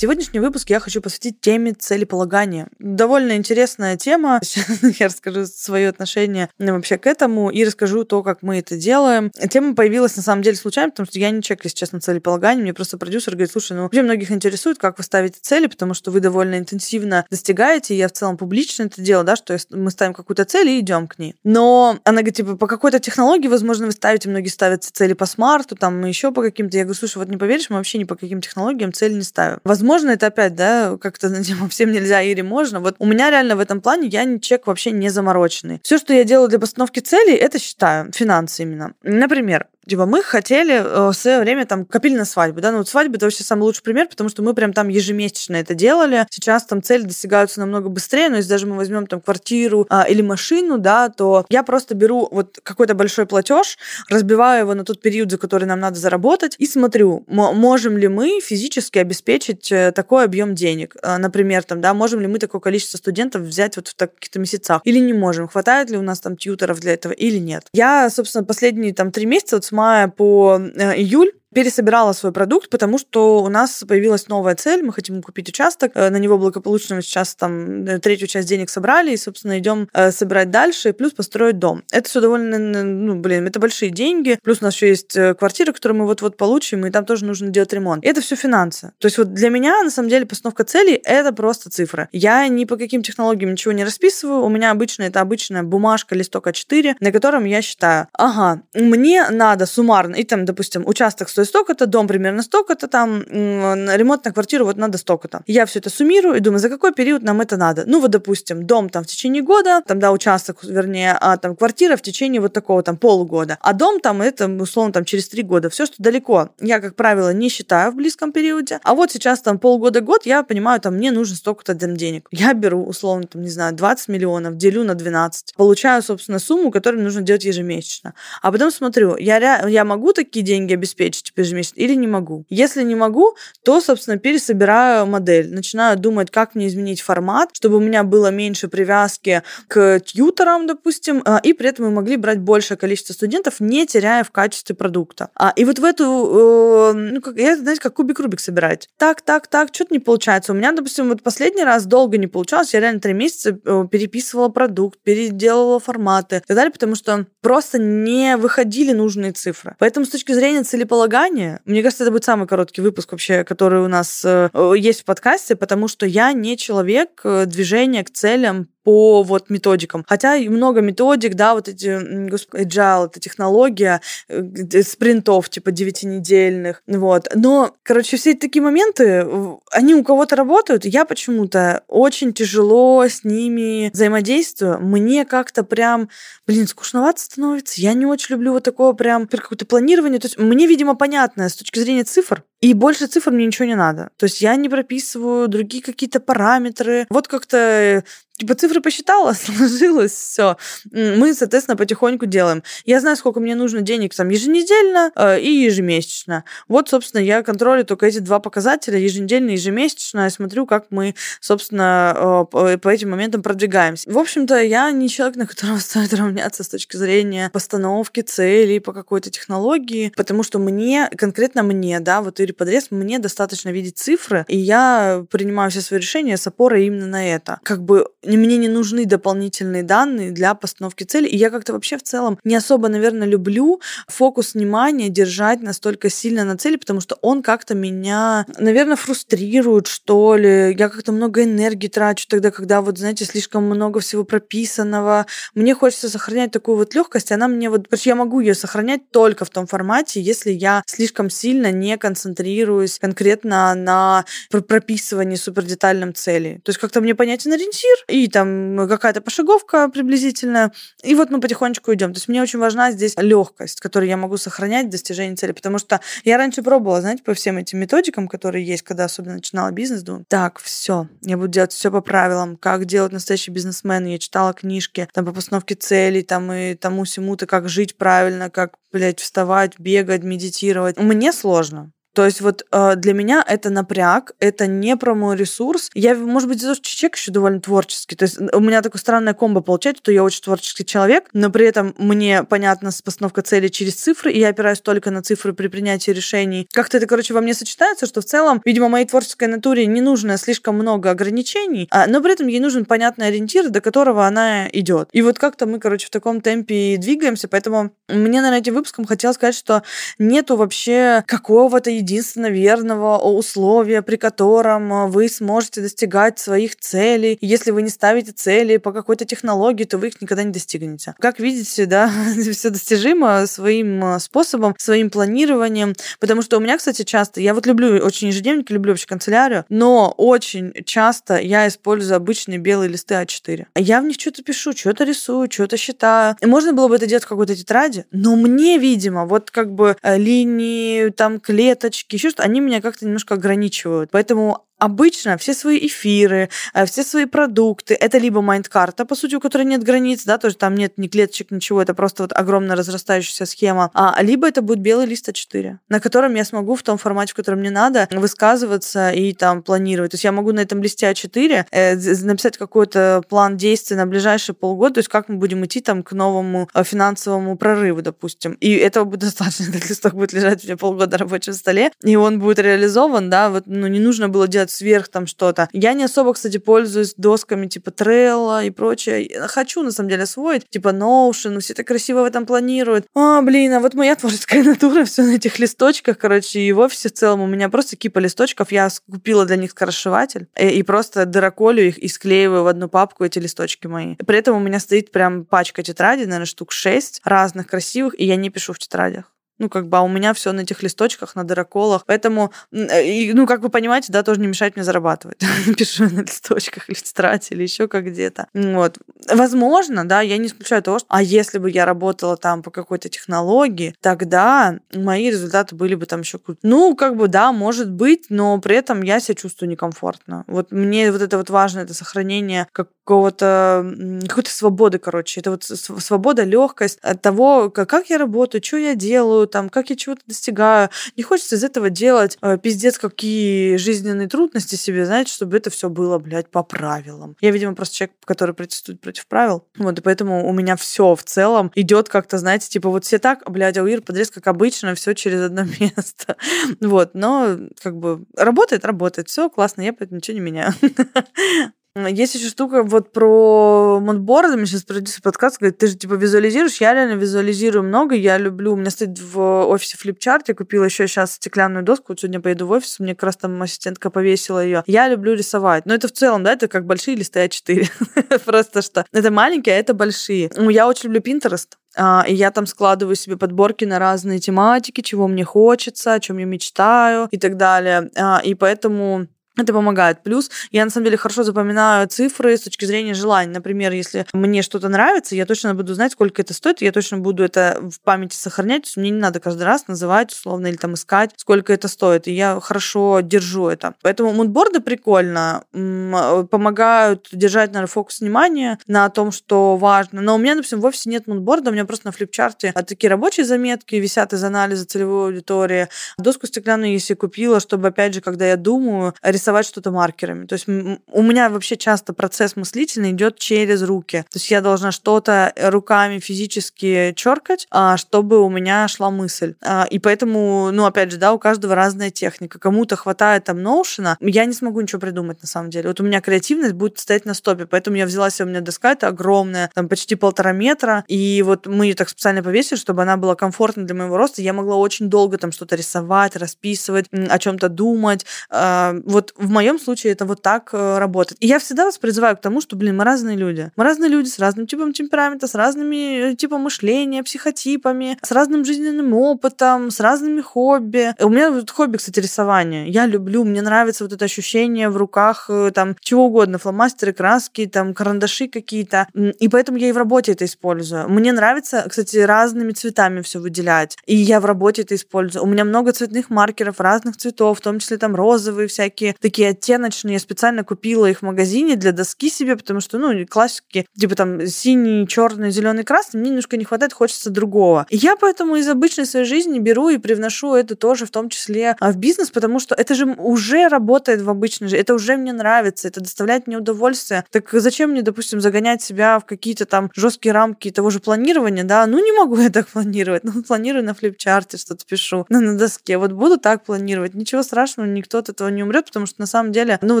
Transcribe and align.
Сегодняшний 0.00 0.38
выпуск 0.38 0.70
я 0.70 0.78
хочу 0.78 1.02
посвятить 1.02 1.40
теме 1.40 1.72
целеполагания. 1.72 2.68
Довольно 2.78 3.34
интересная 3.34 3.96
тема. 3.96 4.38
Сейчас 4.44 4.78
я 5.00 5.06
расскажу 5.06 5.44
свое 5.44 5.88
отношение 5.88 6.50
ну, 6.56 6.74
вообще 6.74 6.98
к 6.98 7.06
этому 7.08 7.50
и 7.50 7.64
расскажу 7.64 8.04
то, 8.04 8.22
как 8.22 8.42
мы 8.42 8.60
это 8.60 8.76
делаем. 8.76 9.32
Тема 9.50 9.74
появилась 9.74 10.14
на 10.14 10.22
самом 10.22 10.42
деле 10.42 10.56
случайно, 10.56 10.90
потому 10.90 11.08
что 11.08 11.18
я 11.18 11.32
не 11.32 11.42
чекаю, 11.42 11.62
если 11.64 11.78
честно, 11.78 12.00
целеполагание. 12.00 12.62
Мне 12.62 12.74
просто 12.74 12.96
продюсер 12.96 13.32
говорит, 13.32 13.50
слушай, 13.50 13.72
ну 13.72 13.82
вообще 13.82 14.02
многих 14.02 14.30
интересует, 14.30 14.78
как 14.78 14.98
вы 14.98 15.02
ставите 15.02 15.40
цели, 15.42 15.66
потому 15.66 15.94
что 15.94 16.12
вы 16.12 16.20
довольно 16.20 16.60
интенсивно 16.60 17.26
достигаете, 17.28 17.96
я 17.96 18.06
в 18.06 18.12
целом 18.12 18.36
публично 18.36 18.84
это 18.84 19.02
делаю, 19.02 19.26
да, 19.26 19.34
что 19.34 19.58
мы 19.70 19.90
ставим 19.90 20.14
какую-то 20.14 20.44
цель 20.44 20.68
и 20.68 20.78
идем 20.78 21.08
к 21.08 21.18
ней. 21.18 21.34
Но 21.42 21.98
она 22.04 22.18
говорит, 22.18 22.36
типа, 22.36 22.56
по 22.56 22.68
какой-то 22.68 23.00
технологии, 23.00 23.48
возможно, 23.48 23.86
вы 23.86 23.90
ставите, 23.92 24.28
многие 24.28 24.50
ставят 24.50 24.84
цели 24.84 25.14
по 25.14 25.26
смарту, 25.26 25.74
там, 25.74 26.04
еще 26.04 26.30
по 26.30 26.40
каким-то. 26.40 26.76
Я 26.76 26.84
говорю, 26.84 26.96
слушай, 26.96 27.18
вот 27.18 27.26
не 27.26 27.36
поверишь, 27.36 27.68
мы 27.68 27.78
вообще 27.78 27.98
ни 27.98 28.04
по 28.04 28.14
каким 28.14 28.40
технологиям 28.40 28.92
цели 28.92 29.14
не 29.14 29.22
ставим. 29.22 29.58
Возможно, 29.64 29.87
возможно, 29.88 30.10
это 30.10 30.26
опять, 30.26 30.54
да, 30.54 30.96
как-то 31.00 31.28
на 31.30 31.42
тему 31.42 31.68
всем 31.68 31.92
нельзя, 31.92 32.22
Ире 32.22 32.42
можно. 32.42 32.80
Вот 32.80 32.96
у 32.98 33.06
меня 33.06 33.30
реально 33.30 33.56
в 33.56 33.60
этом 33.60 33.80
плане 33.80 34.08
я 34.08 34.24
не 34.24 34.40
чек 34.40 34.66
вообще 34.66 34.90
не 34.90 35.08
замороченный. 35.08 35.80
Все, 35.82 35.98
что 35.98 36.12
я 36.12 36.24
делаю 36.24 36.48
для 36.48 36.58
постановки 36.58 37.00
целей, 37.00 37.34
это 37.34 37.58
считаю, 37.58 38.12
финансы 38.12 38.62
именно. 38.62 38.92
Например, 39.02 39.66
Типа 39.88 40.04
мы 40.04 40.22
хотели 40.22 40.74
э, 40.74 41.08
в 41.08 41.14
свое 41.14 41.40
время 41.40 41.64
там 41.64 41.86
копили 41.86 42.16
на 42.16 42.26
свадьбу, 42.26 42.60
да, 42.60 42.72
ну 42.72 42.78
вот 42.78 42.88
свадьба 42.88 43.16
это 43.16 43.24
вообще 43.24 43.42
самый 43.42 43.62
лучший 43.62 43.82
пример, 43.82 44.06
потому 44.08 44.28
что 44.28 44.42
мы 44.42 44.52
прям 44.52 44.74
там 44.74 44.88
ежемесячно 44.88 45.56
это 45.56 45.74
делали. 45.74 46.26
Сейчас 46.30 46.64
там 46.64 46.82
цели 46.82 47.04
достигаются 47.04 47.60
намного 47.60 47.88
быстрее, 47.88 48.28
но 48.28 48.36
если 48.36 48.50
даже 48.50 48.66
мы 48.66 48.76
возьмем 48.76 49.06
там 49.06 49.22
квартиру 49.22 49.86
а, 49.88 50.02
или 50.02 50.20
машину, 50.20 50.76
да, 50.76 51.08
то 51.08 51.46
я 51.48 51.62
просто 51.62 51.94
беру 51.94 52.28
вот 52.30 52.58
какой-то 52.62 52.94
большой 52.94 53.24
платеж, 53.24 53.78
разбиваю 54.10 54.60
его 54.60 54.74
на 54.74 54.84
тот 54.84 55.00
период, 55.00 55.30
за 55.30 55.38
который 55.38 55.64
нам 55.64 55.80
надо 55.80 55.98
заработать, 55.98 56.54
и 56.58 56.66
смотрю, 56.66 57.24
можем 57.26 57.96
ли 57.96 58.08
мы 58.08 58.40
физически 58.42 58.98
обеспечить 58.98 59.72
э, 59.72 59.92
такой 59.92 60.24
объем 60.24 60.54
денег. 60.54 60.96
А, 61.02 61.16
например, 61.16 61.62
там, 61.62 61.80
да, 61.80 61.94
можем 61.94 62.20
ли 62.20 62.26
мы 62.26 62.38
такое 62.38 62.60
количество 62.60 62.98
студентов 62.98 63.42
взять 63.42 63.76
вот 63.76 63.88
в 63.88 63.94
таких-то 63.94 64.38
месяцах, 64.38 64.82
или 64.84 64.98
не 64.98 65.14
можем, 65.14 65.48
хватает 65.48 65.88
ли 65.88 65.96
у 65.96 66.02
нас 66.02 66.20
там 66.20 66.36
тьютеров 66.36 66.78
для 66.80 66.92
этого 66.92 67.12
или 67.12 67.38
нет. 67.38 67.64
Я, 67.72 68.10
собственно, 68.10 68.44
последние 68.44 68.92
там 68.92 69.12
три 69.12 69.24
месяца 69.24 69.56
вот 69.56 69.64
мая 69.78 70.08
по 70.08 70.58
э, 70.58 70.96
июль 71.00 71.32
пересобирала 71.54 72.12
свой 72.12 72.32
продукт, 72.32 72.70
потому 72.70 72.98
что 72.98 73.42
у 73.42 73.48
нас 73.48 73.84
появилась 73.86 74.28
новая 74.28 74.54
цель, 74.54 74.82
мы 74.82 74.92
хотим 74.92 75.22
купить 75.22 75.48
участок, 75.48 75.92
э, 75.94 76.10
на 76.10 76.16
него 76.18 76.38
благополучно 76.38 76.96
мы 76.96 77.02
сейчас 77.02 77.34
там 77.34 77.84
э, 77.84 77.98
третью 77.98 78.28
часть 78.28 78.48
денег 78.48 78.70
собрали, 78.70 79.12
и, 79.12 79.16
собственно, 79.16 79.58
идем 79.58 79.88
э, 79.92 80.10
собирать 80.10 80.50
дальше, 80.50 80.92
плюс 80.92 81.12
построить 81.12 81.58
дом. 81.58 81.82
Это 81.90 82.08
все 82.08 82.20
довольно, 82.20 82.58
ну, 82.58 83.16
блин, 83.16 83.46
это 83.46 83.58
большие 83.58 83.90
деньги, 83.90 84.38
плюс 84.42 84.58
у 84.60 84.64
нас 84.64 84.74
еще 84.74 84.88
есть 84.88 85.16
квартира, 85.38 85.72
которую 85.72 86.00
мы 86.00 86.06
вот-вот 86.06 86.36
получим, 86.36 86.86
и 86.86 86.90
там 86.90 87.04
тоже 87.04 87.24
нужно 87.24 87.48
делать 87.48 87.72
ремонт. 87.72 88.04
И 88.04 88.08
это 88.08 88.20
все 88.20 88.36
финансы. 88.36 88.92
То 88.98 89.06
есть 89.06 89.18
вот 89.18 89.32
для 89.32 89.48
меня, 89.48 89.82
на 89.82 89.90
самом 89.90 90.08
деле, 90.08 90.26
постановка 90.26 90.64
целей— 90.64 91.00
это 91.04 91.32
просто 91.32 91.70
цифры. 91.70 92.08
Я 92.12 92.46
ни 92.48 92.64
по 92.64 92.76
каким 92.76 93.02
технологиям 93.02 93.52
ничего 93.52 93.72
не 93.72 93.84
расписываю, 93.84 94.42
у 94.42 94.48
меня 94.48 94.70
обычно 94.70 95.04
это 95.04 95.20
обычная 95.20 95.62
бумажка, 95.62 96.14
листок 96.14 96.46
А4, 96.46 96.96
на 97.00 97.12
котором 97.12 97.44
я 97.44 97.62
считаю, 97.62 98.08
ага, 98.12 98.62
мне 98.74 99.28
надо 99.30 99.66
суммарно, 99.66 100.16
и 100.16 100.24
там, 100.24 100.44
допустим, 100.44 100.86
участок 100.86 101.28
стоит 101.44 101.48
столько-то, 101.48 101.86
дом 101.86 102.08
примерно 102.08 102.42
столько-то, 102.42 102.88
там, 102.88 103.22
ремонт 103.22 104.24
на 104.24 104.32
квартиру 104.32 104.64
вот 104.64 104.76
надо 104.76 104.98
столько-то. 104.98 105.42
Я 105.46 105.66
все 105.66 105.78
это 105.78 105.90
суммирую 105.90 106.36
и 106.36 106.40
думаю, 106.40 106.58
за 106.58 106.68
какой 106.68 106.92
период 106.92 107.22
нам 107.22 107.40
это 107.40 107.56
надо. 107.56 107.84
Ну, 107.86 108.00
вот, 108.00 108.10
допустим, 108.10 108.66
дом 108.66 108.88
там 108.88 109.04
в 109.04 109.06
течение 109.06 109.42
года, 109.42 109.82
там, 109.86 109.98
да, 109.98 110.12
участок, 110.12 110.64
вернее, 110.64 111.16
а 111.20 111.36
там 111.36 111.54
квартира 111.56 111.96
в 111.96 112.02
течение 112.02 112.40
вот 112.40 112.52
такого 112.52 112.82
там 112.82 112.96
полугода. 112.96 113.58
А 113.60 113.72
дом 113.72 114.00
там, 114.00 114.22
это, 114.22 114.48
условно, 114.48 114.92
там 114.92 115.04
через 115.04 115.28
три 115.28 115.42
года. 115.42 115.70
Все, 115.70 115.86
что 115.86 115.94
далеко, 115.98 116.50
я, 116.60 116.80
как 116.80 116.96
правило, 116.96 117.32
не 117.32 117.48
считаю 117.48 117.92
в 117.92 117.94
близком 117.94 118.32
периоде. 118.32 118.80
А 118.82 118.94
вот 118.94 119.12
сейчас 119.12 119.40
там 119.40 119.58
полгода-год, 119.58 120.26
я 120.26 120.42
понимаю, 120.42 120.80
там, 120.80 120.96
мне 120.96 121.12
нужно 121.12 121.36
столько-то 121.36 121.74
денег. 121.74 122.28
Я 122.30 122.52
беру, 122.54 122.84
условно, 122.84 123.26
там, 123.26 123.42
не 123.42 123.50
знаю, 123.50 123.74
20 123.74 124.08
миллионов, 124.08 124.56
делю 124.56 124.84
на 124.84 124.94
12. 124.94 125.54
Получаю, 125.56 126.02
собственно, 126.02 126.38
сумму, 126.38 126.70
которую 126.70 127.02
нужно 127.04 127.22
делать 127.22 127.44
ежемесячно. 127.44 128.14
А 128.42 128.52
потом 128.52 128.70
смотрю, 128.70 129.16
я, 129.16 129.66
я 129.66 129.84
могу 129.84 130.12
такие 130.12 130.44
деньги 130.44 130.74
обеспечить, 130.74 131.27
типа, 131.38 131.40
ежемесячно 131.40 131.80
или 131.80 131.94
не 131.94 132.06
могу. 132.06 132.44
Если 132.48 132.82
не 132.82 132.94
могу, 132.94 133.36
то, 133.64 133.80
собственно, 133.80 134.18
пересобираю 134.18 135.06
модель. 135.06 135.52
Начинаю 135.52 135.98
думать, 135.98 136.30
как 136.30 136.54
мне 136.54 136.66
изменить 136.66 137.00
формат, 137.00 137.50
чтобы 137.52 137.76
у 137.76 137.80
меня 137.80 138.04
было 138.04 138.30
меньше 138.30 138.68
привязки 138.68 139.42
к 139.68 140.00
тьюторам, 140.00 140.66
допустим, 140.66 141.22
а, 141.24 141.40
и 141.42 141.52
при 141.52 141.68
этом 141.68 141.86
мы 141.86 141.90
могли 141.90 142.16
брать 142.16 142.40
большее 142.40 142.76
количество 142.76 143.12
студентов, 143.12 143.60
не 143.60 143.86
теряя 143.86 144.24
в 144.24 144.30
качестве 144.30 144.74
продукта. 144.74 145.30
А, 145.34 145.52
и 145.56 145.64
вот 145.64 145.78
в 145.78 145.84
эту, 145.84 146.04
э, 146.04 146.92
ну, 146.94 147.20
как, 147.20 147.36
я, 147.36 147.56
знаете, 147.56 147.80
как 147.80 147.94
кубик 147.94 148.20
Рубик 148.20 148.40
собирать. 148.40 148.88
Так, 148.96 149.22
так, 149.22 149.46
так, 149.46 149.68
что-то 149.72 149.94
не 149.94 150.00
получается. 150.00 150.52
У 150.52 150.56
меня, 150.56 150.72
допустим, 150.72 151.08
вот 151.08 151.22
последний 151.22 151.64
раз 151.64 151.86
долго 151.86 152.18
не 152.18 152.26
получалось, 152.26 152.74
я 152.74 152.80
реально 152.80 153.00
три 153.00 153.12
месяца 153.12 153.58
э, 153.64 153.84
переписывала 153.90 154.48
продукт, 154.48 154.98
переделывала 155.02 155.80
форматы 155.80 156.36
и 156.36 156.40
так 156.40 156.56
далее, 156.56 156.72
потому 156.72 156.94
что 156.94 157.26
просто 157.40 157.78
не 157.78 158.36
выходили 158.36 158.92
нужные 158.92 159.32
цифры. 159.32 159.76
Поэтому 159.78 160.06
с 160.06 160.10
точки 160.10 160.32
зрения 160.32 160.62
целеполагания, 160.62 161.27
заранее. 161.28 161.60
Мне 161.64 161.82
кажется, 161.82 162.04
это 162.04 162.10
будет 162.10 162.24
самый 162.24 162.46
короткий 162.46 162.80
выпуск 162.80 163.12
вообще, 163.12 163.44
который 163.44 163.80
у 163.80 163.88
нас 163.88 164.24
э, 164.24 164.50
есть 164.76 165.02
в 165.02 165.04
подкасте, 165.04 165.56
потому 165.56 165.88
что 165.88 166.06
я 166.06 166.32
не 166.32 166.56
человек 166.56 167.20
э, 167.24 167.46
движения 167.46 168.04
к 168.04 168.10
целям 168.10 168.68
по 168.88 169.22
вот 169.22 169.50
методикам. 169.50 170.02
Хотя 170.08 170.36
и 170.36 170.48
много 170.48 170.80
методик, 170.80 171.34
да, 171.34 171.52
вот 171.52 171.68
эти, 171.68 171.88
agile, 171.88 173.04
это 173.04 173.20
технология 173.20 174.00
э, 174.28 174.80
спринтов, 174.80 175.50
типа 175.50 175.72
девятинедельных, 175.72 176.82
вот. 176.86 177.28
Но, 177.34 177.76
короче, 177.82 178.16
все 178.16 178.32
такие 178.32 178.62
моменты, 178.62 179.26
они 179.72 179.94
у 179.94 180.02
кого-то 180.02 180.36
работают, 180.36 180.86
я 180.86 181.04
почему-то 181.04 181.82
очень 181.86 182.32
тяжело 182.32 183.04
с 183.04 183.24
ними 183.24 183.90
взаимодействую. 183.92 184.80
Мне 184.80 185.26
как-то 185.26 185.64
прям, 185.64 186.08
блин, 186.46 186.66
скучновато 186.66 187.20
становится. 187.20 187.82
Я 187.82 187.92
не 187.92 188.06
очень 188.06 188.36
люблю 188.36 188.52
вот 188.54 188.62
такое 188.62 188.94
прям 188.94 189.26
какое-то 189.26 189.66
планирование. 189.66 190.18
То 190.18 190.28
есть 190.28 190.38
мне, 190.38 190.66
видимо, 190.66 190.94
понятно 190.94 191.50
с 191.50 191.56
точки 191.56 191.78
зрения 191.78 192.04
цифр, 192.04 192.42
и 192.60 192.74
больше 192.74 193.06
цифр 193.06 193.30
мне 193.30 193.46
ничего 193.46 193.66
не 193.66 193.76
надо. 193.76 194.10
То 194.16 194.24
есть 194.24 194.40
я 194.40 194.56
не 194.56 194.68
прописываю 194.68 195.48
другие 195.48 195.82
какие-то 195.82 196.20
параметры. 196.20 197.06
Вот 197.10 197.28
как-то 197.28 198.02
типа 198.38 198.54
цифры 198.54 198.80
посчитала, 198.80 199.32
сложилось, 199.34 200.12
все. 200.12 200.56
Мы, 200.90 201.34
соответственно, 201.34 201.76
потихоньку 201.76 202.26
делаем. 202.26 202.62
Я 202.84 203.00
знаю, 203.00 203.16
сколько 203.16 203.40
мне 203.40 203.54
нужно 203.54 203.82
денег 203.82 204.14
там 204.14 204.28
еженедельно 204.28 205.12
э, 205.14 205.40
и 205.40 205.50
ежемесячно. 205.64 206.44
Вот, 206.68 206.88
собственно, 206.88 207.20
я 207.20 207.42
контролю 207.42 207.84
только 207.84 208.06
эти 208.06 208.18
два 208.18 208.38
показателя, 208.38 208.98
еженедельно 208.98 209.50
и 209.50 209.52
ежемесячно, 209.52 210.26
и 210.26 210.30
смотрю, 210.30 210.66
как 210.66 210.86
мы, 210.90 211.14
собственно, 211.40 212.46
э, 212.52 212.78
по 212.78 212.88
этим 212.88 213.10
моментам 213.10 213.42
продвигаемся. 213.42 214.10
В 214.10 214.18
общем-то, 214.18 214.60
я 214.62 214.90
не 214.90 215.08
человек, 215.08 215.36
на 215.36 215.46
которого 215.46 215.78
стоит 215.78 216.14
равняться 216.14 216.62
с 216.62 216.68
точки 216.68 216.96
зрения 216.96 217.50
постановки 217.52 218.20
целей 218.20 218.78
по 218.78 218.92
какой-то 218.92 219.30
технологии, 219.30 220.12
потому 220.16 220.42
что 220.42 220.58
мне, 220.58 221.10
конкретно 221.16 221.62
мне, 221.62 222.00
да, 222.00 222.22
вот 222.22 222.40
или 222.48 222.52
подрез, 222.52 222.90
мне 222.90 223.18
достаточно 223.18 223.68
видеть 223.68 223.98
цифры, 223.98 224.44
и 224.48 224.56
я 224.56 225.24
принимаю 225.30 225.70
все 225.70 225.80
свои 225.80 226.00
решения 226.00 226.36
с 226.36 226.46
опорой 226.46 226.86
именно 226.86 227.06
на 227.06 227.28
это. 227.28 227.60
Как 227.62 227.82
бы 227.82 228.06
мне 228.24 228.56
не 228.56 228.68
нужны 228.68 229.04
дополнительные 229.04 229.82
данные 229.82 230.30
для 230.30 230.54
постановки 230.54 231.04
цели. 231.04 231.28
И 231.28 231.36
я 231.36 231.50
как-то 231.50 231.72
вообще 231.72 231.98
в 231.98 232.02
целом 232.02 232.38
не 232.44 232.56
особо, 232.56 232.88
наверное, 232.88 233.26
люблю 233.26 233.80
фокус 234.06 234.54
внимания 234.54 235.08
держать 235.08 235.62
настолько 235.62 236.08
сильно 236.10 236.44
на 236.44 236.56
цели, 236.56 236.76
потому 236.76 237.00
что 237.00 237.18
он 237.20 237.42
как-то 237.42 237.74
меня, 237.74 238.46
наверное, 238.58 238.96
фрустрирует, 238.96 239.86
что 239.86 240.36
ли. 240.36 240.74
Я 240.78 240.88
как-то 240.88 241.12
много 241.12 241.44
энергии 241.44 241.88
трачу 241.88 242.26
тогда, 242.28 242.50
когда 242.50 242.80
вот, 242.80 242.98
знаете, 242.98 243.24
слишком 243.24 243.64
много 243.64 244.00
всего 244.00 244.24
прописанного. 244.24 245.26
Мне 245.54 245.74
хочется 245.74 246.08
сохранять 246.08 246.50
такую 246.50 246.76
вот 246.76 246.94
легкость, 246.94 247.32
она 247.32 247.48
мне 247.48 247.68
вот... 247.68 247.86
Я 248.04 248.14
могу 248.14 248.40
ее 248.40 248.54
сохранять 248.54 249.10
только 249.10 249.44
в 249.44 249.50
том 249.50 249.66
формате, 249.66 250.20
если 250.20 250.50
я 250.50 250.82
слишком 250.86 251.28
сильно 251.28 251.70
не 251.70 251.98
концентрируюсь 251.98 252.37
концентрируюсь 252.38 252.98
конкретно 252.98 253.74
на 253.74 254.24
прописывании 254.50 255.36
супердетальном 255.36 256.14
цели. 256.14 256.60
То 256.64 256.70
есть 256.70 256.78
как-то 256.78 257.00
мне 257.00 257.14
понятен 257.14 257.52
ориентир, 257.52 257.96
и 258.08 258.28
там 258.28 258.86
какая-то 258.88 259.20
пошаговка 259.20 259.88
приблизительная, 259.88 260.72
и 261.02 261.14
вот 261.14 261.30
мы 261.30 261.40
потихонечку 261.40 261.92
идем. 261.94 262.12
То 262.12 262.18
есть 262.18 262.28
мне 262.28 262.42
очень 262.42 262.58
важна 262.58 262.92
здесь 262.92 263.14
легкость, 263.16 263.80
которую 263.80 264.08
я 264.08 264.16
могу 264.16 264.36
сохранять 264.36 264.86
в 264.86 264.90
достижении 264.90 265.34
цели, 265.34 265.52
потому 265.52 265.78
что 265.78 266.00
я 266.24 266.38
раньше 266.38 266.62
пробовала, 266.62 267.00
знаете, 267.00 267.22
по 267.22 267.34
всем 267.34 267.58
этим 267.58 267.78
методикам, 267.78 268.28
которые 268.28 268.64
есть, 268.64 268.82
когда 268.82 269.04
особенно 269.04 269.34
начинала 269.34 269.70
бизнес, 269.70 270.02
думаю, 270.02 270.24
так, 270.28 270.60
все, 270.60 271.08
я 271.22 271.36
буду 271.36 271.48
делать 271.48 271.72
все 271.72 271.90
по 271.90 272.00
правилам, 272.00 272.56
как 272.56 272.84
делать 272.84 273.12
настоящий 273.12 273.50
бизнесмен, 273.50 274.06
я 274.06 274.18
читала 274.18 274.52
книжки 274.52 275.08
там 275.12 275.24
по 275.24 275.32
постановке 275.32 275.74
целей, 275.74 276.22
там 276.22 276.52
и 276.52 276.74
тому 276.74 277.04
всему-то, 277.04 277.46
как 277.46 277.68
жить 277.68 277.96
правильно, 277.96 278.50
как, 278.50 278.74
блядь, 278.92 279.20
вставать, 279.20 279.78
бегать, 279.78 280.22
медитировать. 280.22 280.98
Мне 280.98 281.32
сложно. 281.32 281.92
То 282.18 282.24
есть 282.24 282.40
вот 282.40 282.66
э, 282.72 282.96
для 282.96 283.12
меня 283.12 283.44
это 283.46 283.70
напряг, 283.70 284.32
это 284.40 284.66
не 284.66 284.96
про 284.96 285.14
мой 285.14 285.36
ресурс. 285.36 285.88
Я, 285.94 286.16
может 286.16 286.48
быть, 286.48 286.60
за 286.60 286.74
то, 286.74 286.82
человек 286.82 287.14
еще 287.14 287.30
довольно 287.30 287.60
творческий. 287.60 288.16
То 288.16 288.24
есть 288.24 288.40
у 288.40 288.58
меня 288.58 288.82
такое 288.82 288.98
странное 288.98 289.34
комбо 289.34 289.60
получается, 289.60 290.02
что 290.02 290.10
я 290.10 290.24
очень 290.24 290.42
творческий 290.42 290.84
человек, 290.84 291.28
но 291.32 291.48
при 291.48 291.66
этом 291.66 291.94
мне 291.96 292.42
понятна 292.42 292.90
постановка 293.04 293.42
цели 293.42 293.68
через 293.68 293.94
цифры, 293.94 294.32
и 294.32 294.40
я 294.40 294.48
опираюсь 294.48 294.80
только 294.80 295.12
на 295.12 295.22
цифры 295.22 295.52
при 295.52 295.68
принятии 295.68 296.10
решений. 296.10 296.66
Как-то 296.72 296.96
это, 296.96 297.06
короче, 297.06 297.34
во 297.34 297.40
мне 297.40 297.54
сочетается, 297.54 298.06
что 298.06 298.20
в 298.20 298.24
целом, 298.24 298.62
видимо, 298.64 298.88
моей 298.88 299.06
творческой 299.06 299.46
натуре 299.46 299.86
не 299.86 300.00
нужно 300.00 300.38
слишком 300.38 300.74
много 300.74 301.12
ограничений, 301.12 301.86
а, 301.92 302.08
но 302.08 302.20
при 302.20 302.32
этом 302.32 302.48
ей 302.48 302.58
нужен 302.58 302.84
понятный 302.84 303.28
ориентир, 303.28 303.68
до 303.70 303.80
которого 303.80 304.26
она 304.26 304.68
идет. 304.72 305.08
И 305.12 305.22
вот 305.22 305.38
как-то 305.38 305.66
мы, 305.66 305.78
короче, 305.78 306.08
в 306.08 306.10
таком 306.10 306.40
темпе 306.40 306.96
двигаемся, 306.96 307.46
поэтому 307.46 307.92
мне, 308.08 308.40
наверное, 308.40 308.58
этим 308.58 308.74
выпуском 308.74 309.04
хотелось 309.04 309.36
сказать, 309.36 309.54
что 309.54 309.84
нету 310.18 310.56
вообще 310.56 311.22
какого-то 311.28 311.96
единственно 312.08 312.48
верного 312.48 313.18
условия, 313.18 314.02
при 314.02 314.16
котором 314.16 314.92
э, 314.92 315.06
вы 315.06 315.28
сможете 315.28 315.82
достигать 315.82 316.38
своих 316.38 316.76
целей. 316.76 317.38
Если 317.40 317.70
вы 317.70 317.82
не 317.82 317.90
ставите 317.90 318.32
цели 318.32 318.78
по 318.78 318.92
какой-то 318.92 319.24
технологии, 319.24 319.84
то 319.84 319.98
вы 319.98 320.08
их 320.08 320.20
никогда 320.20 320.42
не 320.42 320.52
достигнете. 320.52 321.14
Как 321.18 321.38
видите, 321.38 321.86
да, 321.86 322.10
все 322.52 322.70
достижимо 322.70 323.46
своим 323.46 324.04
э, 324.04 324.20
способом, 324.20 324.74
своим 324.78 325.10
планированием. 325.10 325.94
Потому 326.18 326.42
что 326.42 326.56
у 326.56 326.60
меня, 326.60 326.78
кстати, 326.78 327.02
часто, 327.02 327.40
я 327.40 327.54
вот 327.54 327.66
люблю 327.66 327.98
очень 328.04 328.28
ежедневники, 328.28 328.72
люблю 328.72 328.92
вообще 328.92 329.06
канцелярию, 329.06 329.64
но 329.68 330.12
очень 330.16 330.72
часто 330.84 331.38
я 331.38 331.68
использую 331.68 332.16
обычные 332.16 332.58
белые 332.58 332.88
листы 332.88 333.14
А4. 333.14 333.66
Я 333.76 334.00
в 334.00 334.04
них 334.04 334.18
что-то 334.18 334.42
пишу, 334.42 334.72
что-то 334.72 335.04
рисую, 335.04 335.50
что-то 335.50 335.76
считаю. 335.76 336.36
И 336.40 336.46
можно 336.46 336.72
было 336.72 336.88
бы 336.88 336.96
это 336.96 337.06
делать 337.06 337.24
в 337.24 337.28
какой-то 337.28 337.54
тетради, 337.54 338.06
но 338.10 338.36
мне, 338.36 338.78
видимо, 338.78 339.26
вот 339.26 339.50
как 339.50 339.72
бы 339.72 339.96
э, 340.02 340.18
линии, 340.18 341.10
там 341.10 341.40
клеточки, 341.40 341.97
галочки, 341.98 342.16
еще 342.16 342.30
что 342.30 342.42
они 342.42 342.60
меня 342.60 342.80
как-то 342.80 343.04
немножко 343.04 343.34
ограничивают. 343.34 344.10
Поэтому 344.10 344.68
обычно 344.78 345.36
все 345.36 345.54
свои 345.54 345.86
эфиры, 345.86 346.48
э, 346.74 346.86
все 346.86 347.02
свои 347.02 347.26
продукты, 347.26 347.94
это 347.94 348.18
либо 348.18 348.40
майнд-карта, 348.40 349.04
по 349.04 349.14
сути, 349.14 349.34
у 349.34 349.40
которой 349.40 349.64
нет 349.64 349.82
границ, 349.82 350.24
да, 350.24 350.38
тоже 350.38 350.56
там 350.56 350.74
нет 350.74 350.98
ни 350.98 351.08
клеточек, 351.08 351.50
ничего, 351.50 351.82
это 351.82 351.94
просто 351.94 352.22
вот 352.22 352.32
огромная 352.32 352.76
разрастающаяся 352.76 353.46
схема, 353.46 353.90
а, 353.94 354.16
либо 354.22 354.48
это 354.48 354.62
будет 354.62 354.78
белый 354.78 355.06
лист 355.06 355.28
А4, 355.28 355.78
на 355.88 356.00
котором 356.00 356.34
я 356.34 356.44
смогу 356.44 356.74
в 356.74 356.82
том 356.82 356.98
формате, 356.98 357.32
в 357.32 357.36
котором 357.36 357.60
мне 357.60 357.70
надо, 357.70 358.08
высказываться 358.10 359.10
и 359.10 359.32
там 359.32 359.62
планировать. 359.62 360.12
То 360.12 360.14
есть 360.14 360.24
я 360.24 360.32
могу 360.32 360.52
на 360.52 360.60
этом 360.60 360.82
листе 360.82 361.10
А4 361.10 361.66
э, 361.70 361.96
написать 362.24 362.56
какой-то 362.56 363.22
план 363.28 363.56
действий 363.56 363.96
на 363.96 364.06
ближайшие 364.06 364.54
полгода, 364.54 364.94
то 364.94 364.98
есть 364.98 365.08
как 365.08 365.28
мы 365.28 365.36
будем 365.36 365.64
идти 365.64 365.80
там 365.80 366.02
к 366.02 366.12
новому 366.12 366.68
э, 366.72 366.84
финансовому 366.84 367.56
прорыву, 367.56 368.02
допустим. 368.02 368.52
И 368.52 368.72
этого 368.74 369.04
будет 369.04 369.20
достаточно, 369.28 369.64
этот 369.70 369.88
листок 369.88 370.14
будет 370.14 370.32
лежать 370.32 370.62
у 370.64 370.66
меня 370.66 370.76
полгода 370.76 371.12
на 371.12 371.18
рабочем 371.18 371.52
столе, 371.52 371.77
и 372.02 372.16
он 372.16 372.38
будет 372.38 372.58
реализован, 372.58 373.30
да, 373.30 373.50
вот, 373.50 373.64
ну, 373.66 373.86
не 373.86 374.00
нужно 374.00 374.28
было 374.28 374.48
делать 374.48 374.70
сверх 374.70 375.08
там 375.08 375.26
что-то. 375.26 375.68
Я 375.72 375.92
не 375.94 376.04
особо, 376.04 376.34
кстати, 376.34 376.58
пользуюсь 376.58 377.14
досками 377.16 377.66
типа 377.66 377.90
Trello 377.90 378.66
и 378.66 378.70
прочее. 378.70 379.28
Хочу, 379.48 379.82
на 379.82 379.92
самом 379.92 380.10
деле, 380.10 380.24
освоить, 380.24 380.68
типа 380.68 380.88
Notion, 380.88 381.60
все 381.60 381.72
это 381.72 381.84
красиво 381.84 382.22
в 382.22 382.24
этом 382.24 382.46
планируют. 382.46 383.06
А, 383.14 383.42
блин, 383.42 383.72
а 383.72 383.80
вот 383.80 383.94
моя 383.94 384.14
творческая 384.16 384.62
натура 384.62 385.04
все 385.04 385.22
на 385.22 385.34
этих 385.36 385.58
листочках, 385.58 386.18
короче, 386.18 386.60
и 386.60 386.72
в 386.72 386.78
офисе 386.78 387.08
в 387.08 387.12
целом 387.12 387.40
у 387.40 387.46
меня 387.46 387.68
просто 387.68 387.96
кипа 387.96 388.18
листочков. 388.18 388.72
Я 388.72 388.88
купила 389.10 389.44
для 389.44 389.56
них 389.56 389.70
скоросшиватель 389.70 390.48
и, 390.56 390.62
э, 390.62 390.70
и 390.70 390.82
просто 390.82 391.26
дыроколю 391.26 391.82
их 391.86 391.98
и 391.98 392.08
склеиваю 392.08 392.64
в 392.64 392.66
одну 392.66 392.88
папку 392.88 393.24
эти 393.24 393.38
листочки 393.38 393.86
мои. 393.86 394.16
При 394.16 394.38
этом 394.38 394.56
у 394.56 394.60
меня 394.60 394.80
стоит 394.80 395.12
прям 395.12 395.44
пачка 395.44 395.82
тетрадей, 395.82 396.26
наверное, 396.26 396.46
штук 396.46 396.72
шесть 396.72 397.20
разных 397.24 397.66
красивых, 397.66 398.18
и 398.18 398.24
я 398.24 398.36
не 398.36 398.50
пишу 398.50 398.72
в 398.72 398.78
тетрадях. 398.78 399.32
Ну, 399.58 399.68
как 399.68 399.88
бы, 399.88 399.98
а 399.98 400.02
у 400.02 400.08
меня 400.08 400.32
все 400.34 400.52
на 400.52 400.60
этих 400.60 400.82
листочках, 400.82 401.34
на 401.34 401.44
дыроколах. 401.44 402.04
Поэтому, 402.06 402.52
э, 402.72 403.32
ну, 403.34 403.46
как 403.46 403.60
вы 403.60 403.68
понимаете, 403.68 404.12
да, 404.12 404.22
тоже 404.22 404.40
не 404.40 404.46
мешает 404.46 404.76
мне 404.76 404.84
зарабатывать. 404.84 405.38
Пишу 405.76 406.04
на 406.04 406.20
листочках 406.20 406.88
или 406.88 406.96
в 406.96 407.02
тетради, 407.02 407.48
или 407.50 407.62
еще 407.62 407.88
как 407.88 408.06
где-то. 408.06 408.46
Вот. 408.54 408.98
Возможно, 409.28 410.06
да, 410.06 410.20
я 410.20 410.36
не 410.38 410.46
исключаю 410.46 410.82
того, 410.82 411.00
что... 411.00 411.06
А 411.10 411.22
если 411.22 411.58
бы 411.58 411.70
я 411.70 411.84
работала 411.84 412.36
там 412.36 412.62
по 412.62 412.70
какой-то 412.70 413.08
технологии, 413.08 413.94
тогда 414.00 414.78
мои 414.94 415.30
результаты 415.30 415.74
были 415.74 415.94
бы 415.96 416.06
там 416.06 416.20
еще 416.20 416.38
крутые. 416.38 416.70
Ну, 416.70 416.94
как 416.94 417.16
бы, 417.16 417.28
да, 417.28 417.52
может 417.52 417.90
быть, 417.90 418.26
но 418.28 418.58
при 418.58 418.76
этом 418.76 419.02
я 419.02 419.18
себя 419.18 419.34
чувствую 419.34 419.70
некомфортно. 419.70 420.44
Вот 420.46 420.70
мне 420.70 421.10
вот 421.10 421.22
это 421.22 421.36
вот 421.36 421.50
важно, 421.50 421.80
это 421.80 421.94
сохранение 421.94 422.68
какого-то 422.72 423.84
какой-то 424.28 424.50
свободы, 424.50 424.98
короче. 424.98 425.40
Это 425.40 425.50
вот 425.50 425.64
свобода, 425.64 426.44
легкость 426.44 426.98
от 427.02 427.20
того, 427.22 427.70
как 427.70 428.10
я 428.10 428.18
работаю, 428.18 428.62
что 428.62 428.76
я 428.76 428.94
делаю, 428.94 429.47
там, 429.48 429.68
как 429.68 429.90
я 429.90 429.96
чего-то 429.96 430.22
достигаю. 430.26 430.90
Не 431.16 431.22
хочется 431.22 431.56
из 431.56 431.64
этого 431.64 431.90
делать 431.90 432.38
э, 432.40 432.58
пиздец 432.58 432.98
какие 432.98 433.76
жизненные 433.76 434.28
трудности 434.28 434.76
себе, 434.76 435.04
знаете, 435.04 435.32
чтобы 435.32 435.56
это 435.56 435.70
все 435.70 435.88
было, 435.88 436.18
блядь, 436.18 436.50
по 436.50 436.62
правилам. 436.62 437.36
Я, 437.40 437.50
видимо, 437.50 437.74
просто 437.74 437.96
человек, 437.96 438.16
который 438.24 438.54
протестует 438.54 439.00
против 439.00 439.26
правил. 439.26 439.66
Вот, 439.76 439.98
и 439.98 440.02
поэтому 440.02 440.48
у 440.48 440.52
меня 440.52 440.76
все 440.76 441.14
в 441.14 441.22
целом 441.24 441.72
идет 441.74 442.08
как-то, 442.08 442.38
знаете, 442.38 442.68
типа 442.68 442.88
вот 442.90 443.04
все 443.04 443.18
так, 443.18 443.42
блядь, 443.50 443.76
а 443.76 443.84
подрез, 444.00 444.30
как 444.30 444.46
обычно, 444.46 444.94
все 444.94 445.14
через 445.14 445.42
одно 445.42 445.64
место. 445.80 446.36
Вот, 446.80 447.14
но 447.14 447.58
как 447.82 447.96
бы 447.96 448.24
работает, 448.36 448.84
работает, 448.84 449.28
все 449.28 449.50
классно, 449.50 449.82
я 449.82 449.92
поэтому 449.92 450.18
ничего 450.18 450.34
не 450.34 450.40
меняю. 450.40 450.72
Есть 452.06 452.34
еще 452.36 452.48
штука 452.48 452.82
вот 452.82 453.12
про 453.12 453.98
модборды. 454.00 454.56
Мне 454.56 454.66
сейчас 454.66 454.84
продюсер 454.84 455.22
подкаст 455.22 455.58
говорит, 455.58 455.78
ты 455.78 455.88
же 455.88 455.96
типа 455.96 456.14
визуализируешь. 456.14 456.80
Я 456.80 456.94
реально 456.94 457.18
визуализирую 457.18 457.82
много. 457.82 458.14
Я 458.14 458.38
люблю... 458.38 458.74
У 458.74 458.76
меня 458.76 458.90
стоит 458.90 459.18
в 459.18 459.38
офисе 459.66 459.96
флипчарт. 459.96 460.48
Я 460.48 460.54
купила 460.54 460.84
еще 460.84 461.08
сейчас 461.08 461.34
стеклянную 461.34 461.84
доску. 461.84 462.06
Вот 462.10 462.20
сегодня 462.20 462.40
поеду 462.40 462.66
в 462.66 462.70
офис. 462.70 463.00
Мне 463.00 463.14
как 463.14 463.24
раз 463.24 463.36
там 463.36 463.60
ассистентка 463.60 464.10
повесила 464.10 464.64
ее. 464.64 464.84
Я 464.86 465.08
люблю 465.08 465.34
рисовать. 465.34 465.86
Но 465.86 465.94
это 465.94 466.08
в 466.08 466.12
целом, 466.12 466.44
да, 466.44 466.52
это 466.52 466.68
как 466.68 466.86
большие 466.86 467.16
листы 467.16 467.44
А4. 467.44 468.38
Просто 468.44 468.82
что. 468.82 469.04
Это 469.12 469.30
маленькие, 469.30 469.74
а 469.74 469.78
это 469.78 469.94
большие. 469.94 470.50
Я 470.56 470.86
очень 470.86 471.10
люблю 471.10 471.20
Pinterest. 471.20 471.68
А, 471.96 472.24
и 472.28 472.34
я 472.34 472.50
там 472.50 472.66
складываю 472.66 473.16
себе 473.16 473.36
подборки 473.36 473.84
на 473.84 473.98
разные 473.98 474.38
тематики, 474.38 475.00
чего 475.00 475.26
мне 475.26 475.44
хочется, 475.44 476.14
о 476.14 476.20
чем 476.20 476.38
я 476.38 476.44
мечтаю 476.44 477.28
и 477.30 477.38
так 477.38 477.56
далее. 477.56 478.10
А, 478.16 478.40
и 478.44 478.54
поэтому 478.54 479.26
это 479.62 479.72
помогает. 479.72 480.22
Плюс 480.22 480.50
я 480.70 480.84
на 480.84 480.90
самом 480.90 481.04
деле 481.04 481.16
хорошо 481.16 481.42
запоминаю 481.44 482.08
цифры 482.08 482.56
с 482.56 482.62
точки 482.62 482.84
зрения 482.84 483.14
желаний. 483.14 483.52
Например, 483.52 483.92
если 483.92 484.26
мне 484.32 484.62
что-то 484.62 484.88
нравится, 484.88 485.34
я 485.34 485.46
точно 485.46 485.74
буду 485.74 485.94
знать, 485.94 486.12
сколько 486.12 486.42
это 486.42 486.54
стоит, 486.54 486.80
я 486.82 486.92
точно 486.92 487.18
буду 487.18 487.44
это 487.44 487.78
в 487.80 488.00
памяти 488.00 488.34
сохранять. 488.34 488.82
То 488.82 488.88
есть 488.88 488.96
мне 488.96 489.10
не 489.10 489.20
надо 489.20 489.40
каждый 489.40 489.62
раз 489.62 489.86
называть 489.88 490.32
условно 490.32 490.66
или 490.66 490.76
там 490.76 490.94
искать, 490.94 491.30
сколько 491.36 491.72
это 491.72 491.88
стоит. 491.88 492.26
И 492.28 492.32
я 492.32 492.58
хорошо 492.60 493.20
держу 493.20 493.68
это. 493.68 493.94
Поэтому 494.02 494.32
мудборды 494.32 494.80
прикольно, 494.80 495.64
помогают 495.72 497.28
держать, 497.32 497.72
наверное, 497.72 497.88
фокус 497.88 498.20
внимания 498.20 498.78
на 498.86 499.08
том, 499.10 499.30
что 499.30 499.76
важно. 499.76 500.20
Но 500.20 500.34
у 500.34 500.38
меня, 500.38 500.54
допустим, 500.54 500.80
в 500.80 500.84
офисе 500.84 501.10
нет 501.10 501.26
мудборда, 501.26 501.70
у 501.70 501.72
меня 501.72 501.84
просто 501.84 502.06
на 502.06 502.12
флипчарте 502.12 502.72
такие 502.86 503.10
рабочие 503.10 503.44
заметки 503.44 503.96
висят 503.96 504.32
из 504.32 504.42
анализа 504.42 504.86
целевой 504.86 505.26
аудитории. 505.26 505.88
Доску 506.16 506.46
стеклянную, 506.46 506.92
если 506.92 507.14
купила, 507.14 507.60
чтобы, 507.60 507.88
опять 507.88 508.14
же, 508.14 508.20
когда 508.20 508.46
я 508.46 508.56
думаю, 508.56 509.14
рисовать 509.22 509.47
рисовать 509.48 509.66
что-то 509.66 509.90
маркерами. 509.90 510.46
То 510.46 510.54
есть 510.54 510.68
у 510.68 511.22
меня 511.22 511.48
вообще 511.48 511.76
часто 511.76 512.12
процесс 512.12 512.54
мыслительный 512.56 513.12
идет 513.12 513.38
через 513.38 513.82
руки. 513.82 514.24
То 514.30 514.36
есть 514.36 514.50
я 514.50 514.60
должна 514.60 514.92
что-то 514.92 515.54
руками 515.56 516.18
физически 516.18 517.14
черкать, 517.16 517.66
а, 517.70 517.96
чтобы 517.96 518.40
у 518.40 518.50
меня 518.50 518.86
шла 518.88 519.10
мысль. 519.10 519.54
А, 519.62 519.86
и 519.88 519.98
поэтому, 519.98 520.70
ну, 520.70 520.84
опять 520.84 521.10
же, 521.10 521.16
да, 521.16 521.32
у 521.32 521.38
каждого 521.38 521.74
разная 521.74 522.10
техника. 522.10 522.58
Кому-то 522.58 522.96
хватает 522.96 523.44
там 523.44 523.58
Notion, 523.58 524.16
я 524.20 524.44
не 524.44 524.52
смогу 524.52 524.82
ничего 524.82 525.00
придумать 525.00 525.40
на 525.40 525.48
самом 525.48 525.70
деле. 525.70 525.88
Вот 525.88 526.00
у 526.00 526.04
меня 526.04 526.20
креативность 526.20 526.74
будет 526.74 526.98
стоять 526.98 527.24
на 527.24 527.32
стопе, 527.32 527.64
поэтому 527.64 527.96
я 527.96 528.04
взяла 528.04 528.28
себе, 528.28 528.46
у 528.46 528.48
меня 528.48 528.60
доска 528.60 528.92
это 528.92 529.08
огромная, 529.08 529.70
там 529.74 529.88
почти 529.88 530.14
полтора 530.14 530.52
метра, 530.52 531.04
и 531.08 531.42
вот 531.42 531.66
мы 531.66 531.86
ее 531.86 531.94
так 531.94 532.10
специально 532.10 532.42
повесили, 532.42 532.78
чтобы 532.78 533.02
она 533.02 533.16
была 533.16 533.34
комфортна 533.34 533.84
для 533.84 533.94
моего 533.94 534.18
роста. 534.18 534.42
Я 534.42 534.52
могла 534.52 534.76
очень 534.76 535.08
долго 535.08 535.38
там 535.38 535.52
что-то 535.52 535.74
рисовать, 535.74 536.36
расписывать, 536.36 537.06
о 537.12 537.38
чем-то 537.38 537.68
думать. 537.68 538.26
А, 538.50 538.94
вот 539.04 539.34
в 539.38 539.50
моем 539.50 539.78
случае 539.78 540.12
это 540.12 540.24
вот 540.24 540.42
так 540.42 540.70
э, 540.72 540.98
работает. 540.98 541.38
И 541.40 541.46
я 541.46 541.58
всегда 541.58 541.84
вас 541.84 541.96
призываю 541.98 542.36
к 542.36 542.40
тому, 542.40 542.60
что, 542.60 542.76
блин, 542.76 542.96
мы 542.96 543.04
разные 543.04 543.36
люди. 543.36 543.70
Мы 543.76 543.84
разные 543.84 544.10
люди 544.10 544.28
с 544.28 544.38
разным 544.38 544.66
типом 544.66 544.92
темперамента, 544.92 545.46
с 545.46 545.54
разными 545.54 546.32
э, 546.32 546.34
типом 546.34 546.62
мышления, 546.62 547.22
психотипами, 547.22 548.18
с 548.22 548.32
разным 548.32 548.64
жизненным 548.64 549.14
опытом, 549.14 549.90
с 549.90 550.00
разными 550.00 550.40
хобби. 550.40 551.14
У 551.20 551.28
меня 551.28 551.50
вот 551.50 551.70
хобби, 551.70 551.96
кстати, 551.98 552.18
рисование. 552.18 552.88
Я 552.88 553.06
люблю, 553.06 553.44
мне 553.44 553.62
нравится 553.62 554.04
вот 554.04 554.12
это 554.12 554.24
ощущение 554.24 554.88
в 554.88 554.96
руках 554.96 555.46
э, 555.48 555.70
там 555.72 555.96
чего 556.00 556.26
угодно, 556.26 556.58
фломастеры, 556.58 557.12
краски, 557.12 557.66
там 557.66 557.94
карандаши 557.94 558.48
какие-то. 558.48 559.06
И 559.14 559.48
поэтому 559.48 559.78
я 559.78 559.88
и 559.88 559.92
в 559.92 559.96
работе 559.96 560.32
это 560.32 560.44
использую. 560.44 561.08
Мне 561.08 561.32
нравится, 561.32 561.86
кстати, 561.88 562.16
разными 562.16 562.72
цветами 562.72 563.20
все 563.22 563.38
выделять. 563.38 563.96
И 564.06 564.16
я 564.16 564.40
в 564.40 564.46
работе 564.46 564.82
это 564.82 564.96
использую. 564.96 565.44
У 565.44 565.46
меня 565.46 565.64
много 565.64 565.92
цветных 565.92 566.28
маркеров 566.28 566.80
разных 566.80 567.16
цветов, 567.16 567.58
в 567.58 567.60
том 567.60 567.78
числе 567.78 567.98
там 567.98 568.16
розовые 568.16 568.66
всякие, 568.66 569.14
такие 569.28 569.50
оттеночные. 569.50 570.14
Я 570.14 570.20
специально 570.20 570.64
купила 570.64 571.04
их 571.04 571.18
в 571.18 571.22
магазине 571.22 571.76
для 571.76 571.92
доски 571.92 572.30
себе, 572.30 572.56
потому 572.56 572.80
что, 572.80 572.96
ну, 572.96 573.26
классики, 573.26 573.86
типа 573.98 574.14
там 574.14 574.46
синий, 574.46 575.06
черный, 575.06 575.50
зеленый, 575.50 575.84
красный, 575.84 576.18
мне 576.18 576.30
немножко 576.30 576.56
не 576.56 576.64
хватает, 576.64 576.94
хочется 576.94 577.28
другого. 577.28 577.86
И 577.90 577.98
я 577.98 578.16
поэтому 578.16 578.56
из 578.56 578.66
обычной 578.66 579.04
своей 579.04 579.26
жизни 579.26 579.58
беру 579.58 579.90
и 579.90 579.98
привношу 579.98 580.54
это 580.54 580.76
тоже 580.76 581.04
в 581.04 581.10
том 581.10 581.28
числе 581.28 581.76
а, 581.78 581.92
в 581.92 581.96
бизнес, 581.96 582.30
потому 582.30 582.58
что 582.58 582.74
это 582.74 582.94
же 582.94 583.04
уже 583.18 583.68
работает 583.68 584.22
в 584.22 584.30
обычной 584.30 584.68
жизни, 584.68 584.80
это 584.80 584.94
уже 584.94 585.18
мне 585.18 585.34
нравится, 585.34 585.88
это 585.88 586.00
доставляет 586.00 586.46
мне 586.46 586.56
удовольствие. 586.56 587.26
Так 587.30 587.50
зачем 587.52 587.90
мне, 587.90 588.00
допустим, 588.00 588.40
загонять 588.40 588.80
себя 588.80 589.18
в 589.18 589.26
какие-то 589.26 589.66
там 589.66 589.90
жесткие 589.94 590.32
рамки 590.32 590.70
того 590.70 590.88
же 590.88 591.00
планирования, 591.00 591.64
да? 591.64 591.86
Ну, 591.86 592.02
не 592.02 592.12
могу 592.12 592.38
я 592.40 592.48
так 592.48 592.68
планировать. 592.68 593.24
Ну, 593.24 593.42
планирую 593.42 593.84
на 593.84 593.92
флипчарте, 593.92 594.56
что-то 594.56 594.86
пишу, 594.86 595.26
ну, 595.28 595.40
на 595.40 595.58
доске. 595.58 595.98
Вот 595.98 596.12
буду 596.12 596.38
так 596.38 596.64
планировать. 596.64 597.12
Ничего 597.12 597.42
страшного, 597.42 597.86
никто 597.86 598.16
от 598.16 598.30
этого 598.30 598.48
не 598.48 598.62
умрет, 598.62 598.86
потому 598.86 599.04
что 599.08 599.20
на 599.20 599.26
самом 599.26 599.52
деле, 599.52 599.78
ну, 599.82 600.00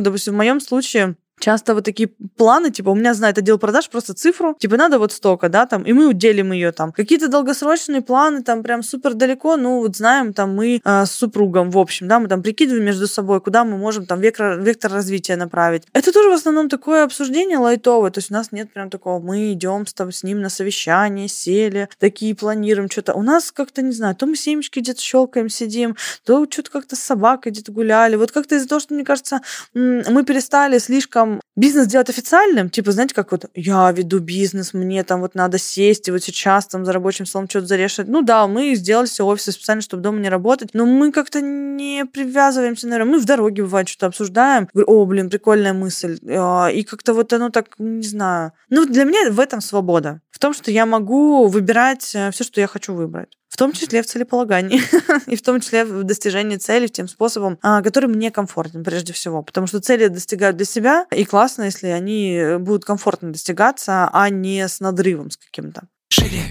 допустим, 0.00 0.34
в 0.34 0.36
моем 0.36 0.60
случае 0.60 1.16
часто 1.38 1.74
вот 1.74 1.84
такие 1.84 2.10
планы, 2.36 2.70
типа, 2.70 2.90
у 2.90 2.94
меня 2.94 3.14
знает 3.14 3.38
отдел 3.38 3.58
продаж 3.58 3.88
просто 3.88 4.14
цифру, 4.14 4.56
типа, 4.58 4.76
надо 4.76 4.98
вот 4.98 5.12
столько, 5.12 5.48
да, 5.48 5.66
там, 5.66 5.82
и 5.82 5.92
мы 5.92 6.08
уделим 6.08 6.52
ее 6.52 6.72
там. 6.72 6.92
Какие-то 6.92 7.28
долгосрочные 7.28 8.02
планы, 8.02 8.42
там, 8.42 8.62
прям 8.62 8.82
супер 8.82 9.14
далеко, 9.14 9.56
ну, 9.56 9.80
вот 9.80 9.96
знаем, 9.96 10.32
там, 10.32 10.54
мы 10.54 10.80
э, 10.84 11.06
с 11.06 11.10
супругом, 11.10 11.70
в 11.70 11.78
общем, 11.78 12.08
да, 12.08 12.18
мы 12.18 12.28
там 12.28 12.42
прикидываем 12.42 12.84
между 12.84 13.06
собой, 13.06 13.40
куда 13.40 13.64
мы 13.64 13.76
можем 13.76 14.06
там 14.06 14.20
вектор, 14.20 14.60
вектор 14.60 14.92
развития 14.92 15.36
направить. 15.36 15.84
Это 15.92 16.12
тоже 16.12 16.30
в 16.30 16.32
основном 16.32 16.68
такое 16.68 17.04
обсуждение 17.04 17.58
лайтовое, 17.58 18.10
то 18.10 18.18
есть 18.18 18.30
у 18.30 18.34
нас 18.34 18.52
нет 18.52 18.72
прям 18.72 18.90
такого, 18.90 19.20
мы 19.20 19.52
идем 19.52 19.86
с, 19.86 19.94
там, 19.94 20.12
с 20.12 20.22
ним 20.22 20.40
на 20.40 20.48
совещание, 20.48 21.28
сели, 21.28 21.88
такие 21.98 22.34
планируем 22.34 22.90
что-то. 22.90 23.14
У 23.14 23.22
нас 23.22 23.52
как-то, 23.52 23.82
не 23.82 23.92
знаю, 23.92 24.14
то 24.16 24.26
мы 24.26 24.36
семечки 24.36 24.80
где-то 24.80 25.00
щелкаем, 25.00 25.48
сидим, 25.48 25.96
то 26.24 26.46
что-то 26.50 26.70
как-то 26.70 26.96
с 26.96 27.00
собакой 27.00 27.52
где-то 27.52 27.72
гуляли. 27.72 28.16
Вот 28.16 28.32
как-то 28.32 28.56
из-за 28.56 28.68
того, 28.68 28.80
что, 28.80 28.94
мне 28.94 29.04
кажется, 29.04 29.40
мы 29.74 30.24
перестали 30.24 30.78
слишком 30.78 31.27
там 31.28 31.40
бизнес 31.56 31.86
делать 31.86 32.10
официальным, 32.10 32.70
типа, 32.70 32.92
знаете, 32.92 33.14
как 33.14 33.32
вот 33.32 33.46
я 33.54 33.90
веду 33.92 34.20
бизнес, 34.20 34.74
мне 34.74 35.04
там 35.04 35.20
вот 35.20 35.34
надо 35.34 35.58
сесть 35.58 36.08
и 36.08 36.10
вот 36.10 36.22
сейчас 36.22 36.66
там 36.66 36.84
за 36.84 36.92
рабочим 36.92 37.26
столом 37.26 37.48
что-то 37.48 37.66
зарешать. 37.66 38.08
Ну 38.08 38.22
да, 38.22 38.46
мы 38.46 38.74
сделали 38.74 39.06
все 39.06 39.26
офисы 39.26 39.52
специально, 39.52 39.82
чтобы 39.82 40.02
дома 40.02 40.20
не 40.20 40.28
работать, 40.28 40.70
но 40.72 40.86
мы 40.86 41.12
как-то 41.12 41.40
не 41.40 42.04
привязываемся, 42.04 42.88
наверное. 42.88 43.12
Мы 43.12 43.20
в 43.20 43.24
дороге 43.24 43.62
бывает 43.62 43.88
что-то 43.88 44.06
обсуждаем. 44.06 44.68
О, 44.74 45.04
блин, 45.04 45.30
прикольная 45.30 45.72
мысль. 45.72 46.18
А, 46.28 46.68
и 46.68 46.82
как-то 46.82 47.14
вот 47.14 47.32
оно 47.32 47.50
так, 47.50 47.74
не 47.78 48.06
знаю. 48.06 48.52
Ну, 48.70 48.86
для 48.86 49.04
меня 49.04 49.30
в 49.30 49.40
этом 49.40 49.60
свобода. 49.60 50.20
В 50.30 50.38
том, 50.38 50.54
что 50.54 50.70
я 50.70 50.86
могу 50.86 51.48
выбирать 51.48 52.12
э, 52.14 52.30
все, 52.30 52.44
что 52.44 52.60
я 52.60 52.66
хочу 52.66 52.94
выбрать 52.94 53.38
в 53.48 53.56
том 53.56 53.72
числе 53.72 54.02
в 54.02 54.06
целеполагании, 54.06 54.80
и 55.26 55.36
в 55.36 55.42
том 55.42 55.60
числе 55.60 55.84
в 55.84 56.04
достижении 56.04 56.56
целей 56.56 56.88
тем 56.88 57.08
способом, 57.08 57.58
а, 57.62 57.82
который 57.82 58.08
мне 58.08 58.30
комфортен 58.30 58.84
прежде 58.84 59.12
всего. 59.12 59.42
Потому 59.42 59.66
что 59.66 59.80
цели 59.80 60.08
достигают 60.08 60.56
для 60.56 60.66
себя, 60.66 61.06
и 61.10 61.24
классно, 61.24 61.64
если 61.64 61.88
они 61.88 62.56
будут 62.58 62.84
комфортно 62.84 63.32
достигаться, 63.32 64.08
а 64.12 64.28
не 64.30 64.66
с 64.66 64.80
надрывом 64.80 65.30
с 65.30 65.36
каким-то. 65.36 65.82
Шире, 66.10 66.42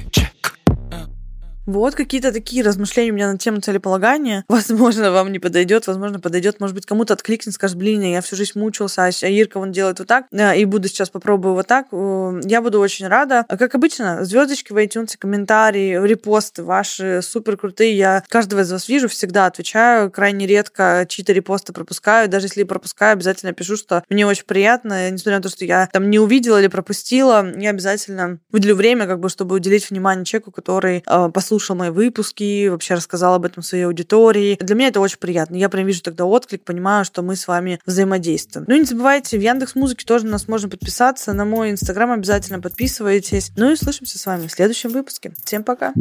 вот 1.67 1.95
какие-то 1.95 2.31
такие 2.31 2.63
размышления 2.63 3.11
у 3.11 3.15
меня 3.15 3.31
на 3.31 3.37
тему 3.37 3.59
целеполагания. 3.59 4.45
Возможно, 4.49 5.11
вам 5.11 5.31
не 5.31 5.39
подойдет, 5.39 5.85
возможно, 5.85 6.19
подойдет. 6.19 6.59
Может 6.59 6.73
быть, 6.75 6.85
кому-то 6.85 7.13
откликнет, 7.13 7.53
скажет, 7.53 7.77
блин, 7.77 8.01
я 8.01 8.21
всю 8.21 8.35
жизнь 8.35 8.57
мучился, 8.57 9.03
а 9.03 9.27
Ирка 9.27 9.59
вон 9.59 9.71
делает 9.71 9.99
вот 9.99 10.07
так, 10.07 10.25
и 10.31 10.65
буду 10.65 10.87
сейчас 10.87 11.09
попробую 11.09 11.53
вот 11.53 11.67
так. 11.67 11.87
Э, 11.91 12.39
я 12.45 12.61
буду 12.61 12.79
очень 12.79 13.07
рада. 13.07 13.45
Как 13.49 13.75
обычно, 13.75 14.23
звездочки 14.23 14.71
в 14.71 14.77
iTunes, 14.77 15.17
комментарии, 15.17 16.01
репосты 16.07 16.63
ваши 16.63 17.21
супер 17.21 17.57
крутые. 17.57 17.97
Я 17.97 18.23
каждого 18.29 18.61
из 18.61 18.71
вас 18.71 18.87
вижу, 18.87 19.09
всегда 19.09 19.45
отвечаю. 19.45 20.09
Крайне 20.09 20.47
редко 20.47 21.05
чьи-то 21.07 21.33
репосты 21.33 21.73
пропускаю. 21.73 22.29
Даже 22.29 22.45
если 22.45 22.63
пропускаю, 22.63 23.13
обязательно 23.13 23.51
пишу, 23.51 23.75
что 23.75 24.03
мне 24.09 24.25
очень 24.25 24.45
приятно, 24.45 25.11
несмотря 25.11 25.37
на 25.37 25.43
то, 25.43 25.49
что 25.49 25.65
я 25.65 25.89
там 25.91 26.09
не 26.09 26.19
увидела 26.19 26.59
или 26.59 26.67
пропустила, 26.67 27.45
я 27.57 27.71
обязательно 27.71 28.39
выделю 28.51 28.75
время, 28.75 29.05
как 29.05 29.19
бы, 29.19 29.27
чтобы 29.27 29.55
уделить 29.55 29.89
внимание 29.89 30.23
человеку, 30.23 30.51
который 30.51 31.03
э, 31.05 31.29
послушал 31.33 31.56
послушал 31.57 31.75
мои 31.75 31.89
выпуски, 31.89 32.67
вообще 32.67 32.93
рассказал 32.93 33.33
об 33.33 33.43
этом 33.43 33.63
своей 33.63 33.85
аудитории. 33.85 34.59
Для 34.61 34.75
меня 34.75 34.89
это 34.89 34.99
очень 34.99 35.17
приятно. 35.17 35.55
Я 35.55 35.69
прям 35.69 35.87
вижу 35.87 36.03
тогда 36.03 36.25
отклик, 36.25 36.63
понимаю, 36.63 37.03
что 37.03 37.23
мы 37.23 37.35
с 37.35 37.47
вами 37.47 37.79
взаимодействуем. 37.87 38.65
Ну 38.69 38.75
и 38.75 38.79
не 38.79 38.85
забывайте, 38.85 39.39
в 39.39 39.41
Яндекс 39.41 39.73
Музыке 39.73 40.05
тоже 40.05 40.25
на 40.25 40.31
нас 40.33 40.47
можно 40.47 40.69
подписаться. 40.69 41.33
На 41.33 41.45
мой 41.45 41.71
Инстаграм 41.71 42.11
обязательно 42.11 42.59
подписывайтесь. 42.61 43.51
Ну 43.55 43.71
и 43.71 43.73
услышимся 43.73 44.19
с 44.19 44.25
вами 44.27 44.45
в 44.45 44.51
следующем 44.51 44.91
выпуске. 44.91 45.33
Всем 45.43 45.63
пока. 45.63 45.93